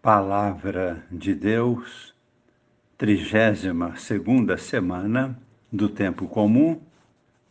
[0.00, 2.14] Palavra de Deus,
[2.96, 5.36] trigésima segunda semana
[5.72, 6.80] do Tempo Comum,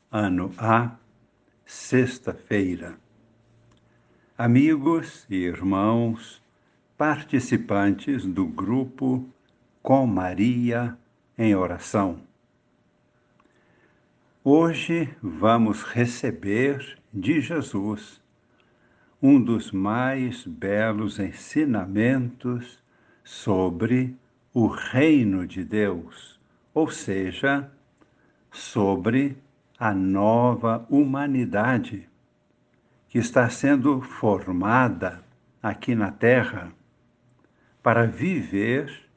[0.09, 0.95] ano A,
[1.65, 2.95] sexta-feira.
[4.37, 6.41] Amigos e irmãos,
[6.97, 9.27] participantes do grupo
[9.83, 10.97] Com Maria
[11.37, 12.21] em Oração.
[14.41, 18.21] Hoje vamos receber de Jesus
[19.21, 22.79] um dos mais belos ensinamentos
[23.23, 24.15] sobre
[24.53, 26.39] o reino de Deus,
[26.73, 27.69] ou seja,
[28.51, 29.37] sobre
[29.79, 32.07] a nova humanidade
[33.09, 35.23] que está sendo formada
[35.61, 36.71] aqui na Terra
[37.81, 39.07] para viver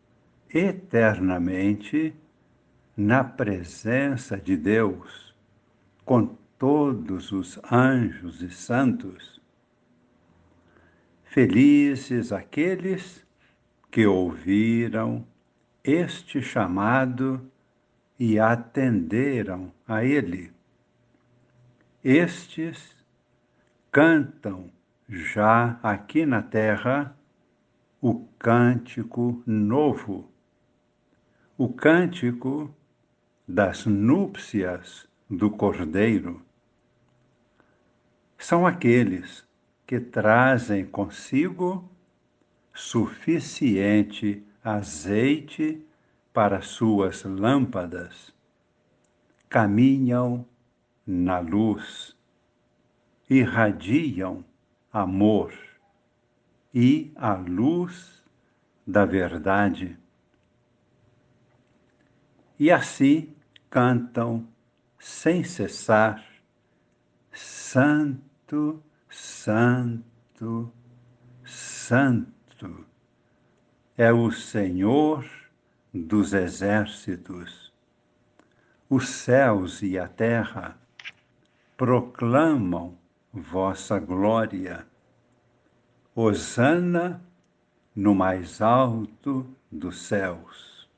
[0.53, 2.15] eternamente
[2.97, 5.35] na presença de Deus,
[6.05, 9.40] com todos os anjos e santos
[11.33, 13.25] Felizes aqueles
[13.89, 15.25] que ouviram
[15.85, 17.49] este chamado
[18.19, 20.53] e atenderam a ele.
[22.03, 22.97] Estes
[23.93, 24.73] cantam
[25.09, 27.17] já aqui na terra
[28.01, 30.29] o cântico novo,
[31.57, 32.75] o cântico
[33.47, 36.43] das núpcias do Cordeiro.
[38.37, 39.49] São aqueles
[39.91, 41.91] que trazem consigo
[42.73, 45.85] suficiente azeite
[46.33, 48.33] para suas lâmpadas,
[49.49, 50.47] caminham
[51.05, 52.17] na luz,
[53.29, 54.45] irradiam
[54.93, 55.53] amor
[56.73, 58.23] e a luz
[58.87, 59.99] da verdade.
[62.57, 63.35] E assim
[63.69, 64.47] cantam
[65.01, 66.25] sem cessar:
[67.33, 68.81] Santo,
[69.11, 70.73] Santo,
[71.45, 72.87] Santo
[73.99, 75.29] é o Senhor
[75.93, 77.73] dos exércitos.
[78.89, 80.79] Os céus e a terra
[81.77, 82.97] proclamam
[83.33, 84.87] vossa glória.
[86.15, 87.21] Hosana
[87.97, 90.89] no mais alto dos céus.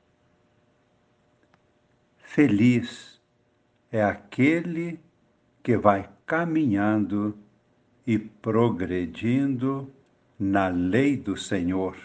[2.19, 3.19] Feliz
[3.91, 4.99] é aquele
[5.63, 7.37] que vai caminhando
[8.05, 9.91] e progredindo
[10.37, 11.95] na lei do Senhor.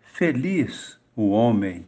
[0.00, 1.86] Feliz o homem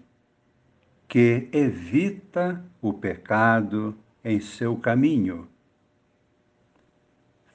[1.09, 5.49] que evita o pecado em seu caminho.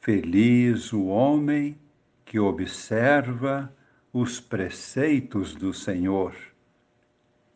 [0.01, 1.77] Feliz o homem
[2.25, 3.71] que observa
[4.11, 6.35] os preceitos do Senhor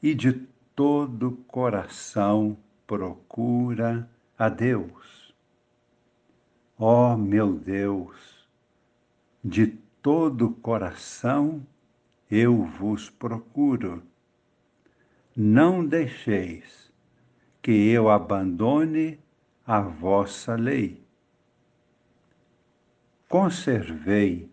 [0.02, 0.34] e de
[0.76, 5.27] todo coração procura a Deus.
[6.80, 8.48] Ó oh, meu Deus,
[9.44, 9.66] de
[10.02, 11.66] todo coração
[12.30, 14.04] eu vos procuro.
[15.36, 16.92] Não deixeis
[17.64, 19.20] que eu abandone
[19.66, 21.02] a vossa lei.
[23.28, 24.48] Conservei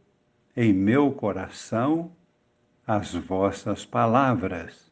[0.57, 2.11] em meu coração
[2.87, 4.91] as vossas palavras,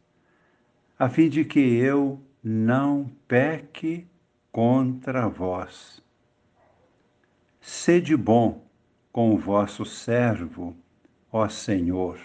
[0.98, 4.06] a fim de que eu não peque
[4.50, 6.01] contra vós.
[7.64, 8.66] Sede bom
[9.12, 10.76] com o vosso servo,
[11.30, 12.18] ó Senhor,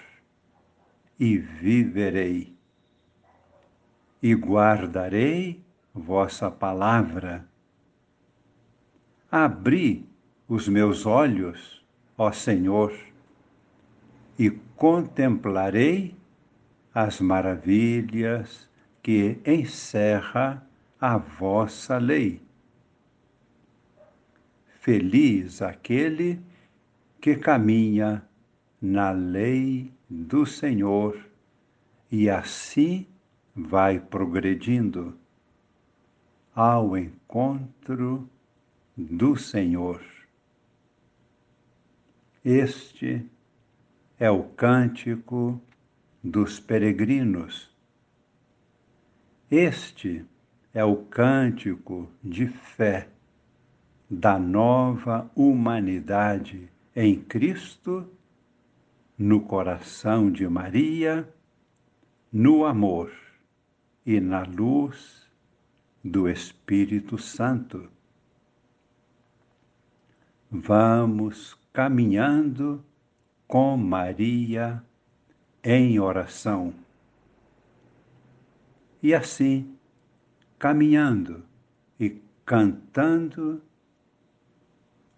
[1.19, 2.57] e viverei.
[4.19, 7.47] E guardarei vossa palavra.
[9.31, 10.09] Abri
[10.47, 11.85] os meus olhos,
[12.17, 12.97] ó Senhor,
[14.39, 16.15] e contemplarei
[16.91, 18.67] as maravilhas
[19.03, 20.67] que encerra
[20.99, 22.46] a vossa lei.
[24.87, 26.41] Feliz aquele
[27.19, 28.25] que caminha
[28.81, 31.27] na lei do Senhor
[32.09, 33.05] e assim
[33.53, 35.13] vai progredindo
[36.55, 38.29] ao encontro
[38.95, 40.01] do Senhor.
[42.45, 43.29] Este
[44.17, 45.61] é o cântico
[46.23, 47.69] dos peregrinos.
[49.51, 50.23] Este
[50.73, 53.09] é o cântico de fé
[54.09, 58.09] da nova humanidade em Cristo,
[59.17, 61.27] no coração de Maria,
[62.31, 63.11] no amor
[64.05, 65.27] e na luz
[66.03, 67.89] do Espírito Santo.
[70.49, 72.83] Vamos caminhando
[73.47, 74.81] com Maria
[75.63, 76.73] em oração.
[79.03, 79.75] E assim,
[80.57, 81.43] caminhando
[81.99, 83.61] e cantando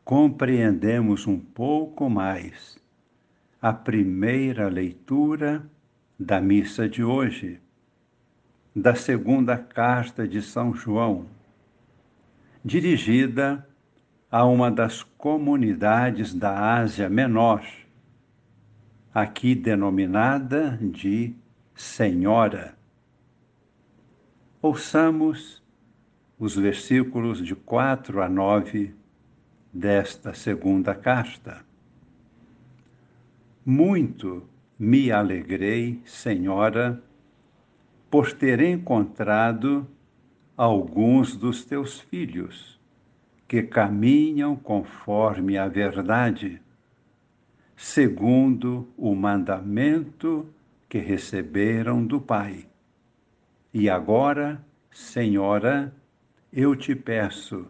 [0.09, 2.79] compreendemos um pouco mais
[3.61, 5.63] a primeira leitura
[6.19, 7.61] da missa de hoje,
[8.75, 11.27] da segunda carta de São João,
[12.65, 13.63] dirigida
[14.31, 17.63] a uma das comunidades da Ásia Menor,
[19.13, 21.35] aqui denominada de
[21.75, 22.75] Senhora.
[24.59, 25.61] Ouçamos
[26.39, 28.97] os versículos de 4 a 9
[29.71, 31.63] desta segunda carta.
[33.65, 34.43] Muito
[34.77, 37.01] me alegrei, Senhora,
[38.09, 39.87] por ter encontrado
[40.57, 42.79] alguns dos teus filhos
[43.47, 46.61] que caminham conforme a verdade,
[47.75, 50.47] segundo o mandamento
[50.87, 52.67] que receberam do Pai.
[53.73, 55.93] E agora, Senhora,
[56.51, 57.67] eu te peço,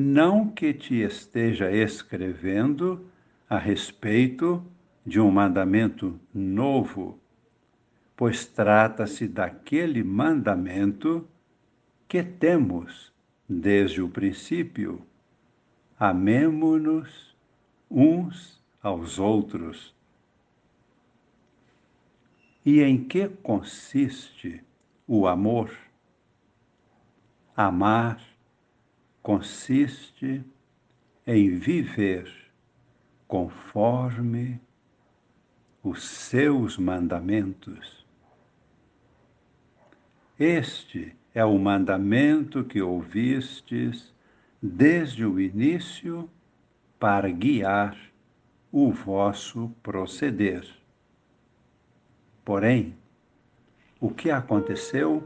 [0.00, 3.04] não que te esteja escrevendo
[3.50, 4.64] a respeito
[5.04, 7.18] de um mandamento novo,
[8.16, 11.26] pois trata-se daquele mandamento
[12.06, 13.12] que temos
[13.48, 15.04] desde o princípio.
[15.98, 17.36] Amemo-nos
[17.90, 19.92] uns aos outros.
[22.64, 24.62] E em que consiste
[25.08, 25.72] o amor?
[27.56, 28.27] Amar
[29.28, 30.42] consiste
[31.26, 32.32] em viver
[33.26, 34.58] conforme
[35.82, 38.06] os seus mandamentos.
[40.38, 44.14] Este é o mandamento que ouvistes
[44.62, 46.26] desde o início
[46.98, 47.98] para guiar
[48.72, 50.66] o vosso proceder.
[52.46, 52.96] Porém,
[54.00, 55.22] o que aconteceu?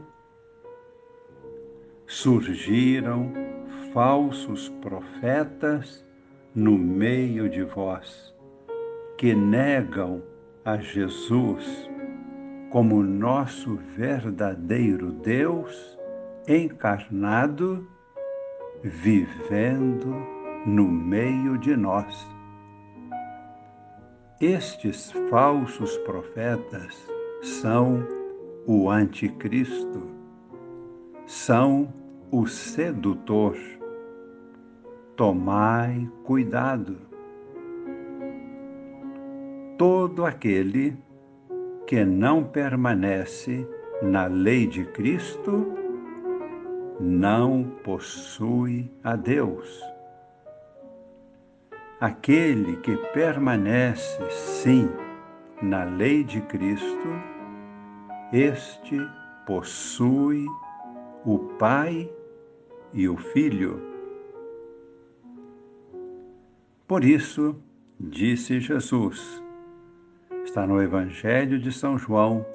[2.05, 3.52] Surgiram
[3.93, 6.03] falsos profetas
[6.55, 8.33] no meio de vós,
[9.17, 10.21] que negam
[10.65, 11.89] a Jesus
[12.71, 15.97] como nosso verdadeiro Deus
[16.47, 17.87] encarnado,
[18.81, 20.15] vivendo
[20.65, 22.27] no meio de nós.
[24.41, 27.07] Estes falsos profetas
[27.43, 28.05] são
[28.65, 30.09] o Anticristo,
[31.27, 31.93] são
[32.31, 33.55] o sedutor
[35.15, 36.97] tomai cuidado.
[39.77, 40.97] Todo aquele
[41.85, 43.67] que não permanece
[44.01, 45.73] na lei de Cristo
[46.99, 49.81] não possui a Deus.
[51.99, 54.89] Aquele que permanece, sim,
[55.61, 57.07] na lei de Cristo,
[58.31, 58.97] este
[59.45, 60.45] possui
[61.25, 62.09] o Pai
[62.93, 63.92] e o Filho.
[66.85, 67.55] Por isso,
[67.97, 69.41] disse Jesus,
[70.43, 72.45] está no Evangelho de São João,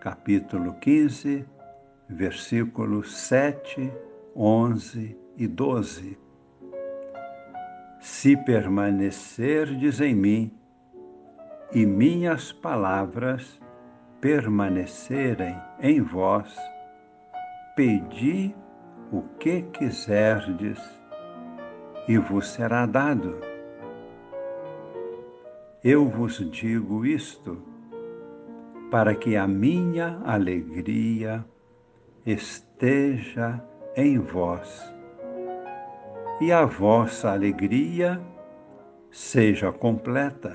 [0.00, 1.46] capítulo 15,
[2.08, 3.92] versículos 7,
[4.34, 6.18] 11 e 12.
[8.00, 10.52] Se permanecerdes em mim
[11.72, 13.60] e minhas palavras
[14.20, 16.52] permanecerem em vós,
[17.76, 18.52] pedi
[19.12, 20.80] o que quiserdes
[22.08, 23.51] e vos será dado
[25.84, 27.58] eu vos digo isto
[28.90, 31.44] para que a minha alegria
[32.24, 33.60] esteja
[33.96, 34.94] em vós
[36.40, 38.20] e a vossa alegria
[39.10, 40.54] seja completa.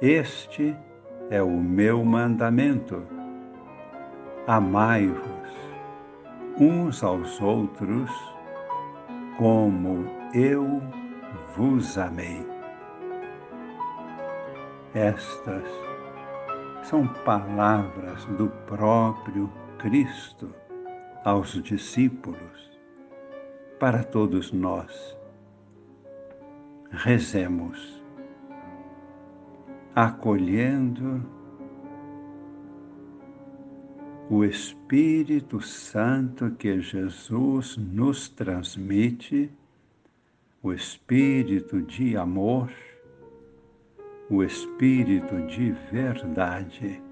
[0.00, 0.74] Este
[1.30, 3.02] é o meu mandamento.
[4.46, 5.24] Amai-vos
[6.58, 8.10] uns aos outros
[9.36, 10.82] como eu
[11.56, 12.53] vos amei.
[14.94, 15.64] Estas
[16.84, 20.54] são palavras do próprio Cristo
[21.24, 22.78] aos discípulos,
[23.80, 25.18] para todos nós.
[26.92, 28.00] Rezemos,
[29.96, 31.28] acolhendo
[34.30, 39.50] o Espírito Santo que Jesus nos transmite,
[40.62, 42.70] o Espírito de amor
[44.30, 47.02] o Espírito de verdade,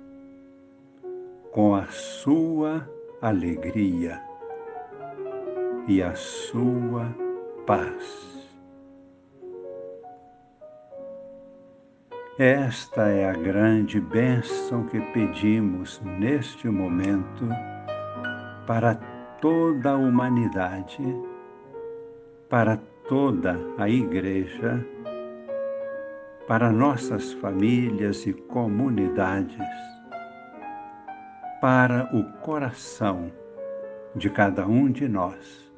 [1.50, 2.88] com a sua
[3.20, 4.20] alegria
[5.86, 7.14] e a sua
[7.66, 8.32] paz.
[12.38, 17.46] Esta é a grande bênção que pedimos neste momento
[18.66, 18.94] para
[19.40, 21.04] toda a humanidade,
[22.48, 24.82] para toda a Igreja
[26.46, 29.56] para nossas famílias e comunidades,
[31.60, 33.30] para o coração
[34.16, 35.70] de cada um de nós.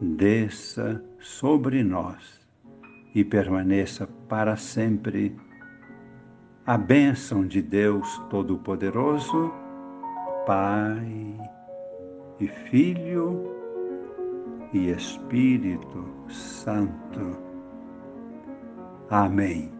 [0.00, 2.40] Desça sobre nós
[3.14, 5.36] e permaneça para sempre
[6.66, 9.52] a bênção de Deus Todo-Poderoso,
[10.46, 11.36] Pai
[12.38, 13.54] e Filho
[14.72, 17.49] e Espírito Santo.
[19.10, 19.79] Amém.